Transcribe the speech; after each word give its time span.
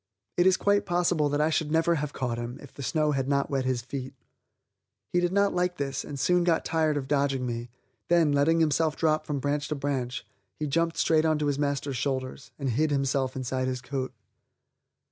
It 0.35 0.47
is 0.47 0.57
quite 0.57 0.87
possible 0.87 1.29
that 1.29 1.41
I 1.41 1.51
should 1.51 1.71
never 1.71 1.93
have 1.93 2.11
caught 2.11 2.39
him 2.39 2.57
if 2.59 2.73
the 2.73 2.81
snow 2.81 3.11
had 3.11 3.27
not 3.29 3.51
wet 3.51 3.65
his 3.65 3.83
feet. 3.83 4.15
He 5.13 5.19
did 5.19 5.31
not 5.31 5.53
like 5.53 5.77
this 5.77 6.03
and 6.03 6.19
soon 6.19 6.43
got 6.43 6.65
tired 6.65 6.97
of 6.97 7.07
dodging 7.07 7.45
me; 7.45 7.69
then, 8.07 8.31
letting 8.31 8.61
himself 8.61 8.95
drop 8.97 9.27
from 9.27 9.37
branch 9.39 9.67
to 9.67 9.75
branch, 9.75 10.25
he 10.57 10.65
jumped 10.65 10.97
straight 10.97 11.23
onto 11.23 11.45
his 11.45 11.59
master's 11.59 11.97
shoulders 11.97 12.49
and 12.57 12.71
hid 12.71 12.89
himself 12.89 13.35
inside 13.35 13.67
his 13.67 13.79
coat. 13.79 14.11